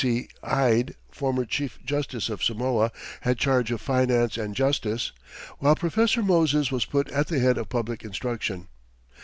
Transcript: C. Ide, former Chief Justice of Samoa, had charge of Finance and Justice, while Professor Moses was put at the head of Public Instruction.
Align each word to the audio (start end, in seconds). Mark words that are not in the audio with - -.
C. 0.03 0.29
Ide, 0.41 0.95
former 1.11 1.45
Chief 1.45 1.77
Justice 1.85 2.29
of 2.29 2.41
Samoa, 2.43 2.91
had 3.21 3.37
charge 3.37 3.69
of 3.71 3.81
Finance 3.81 4.35
and 4.35 4.55
Justice, 4.55 5.11
while 5.59 5.75
Professor 5.75 6.23
Moses 6.23 6.71
was 6.71 6.85
put 6.85 7.07
at 7.11 7.27
the 7.27 7.37
head 7.37 7.59
of 7.59 7.69
Public 7.69 8.03
Instruction. 8.03 8.67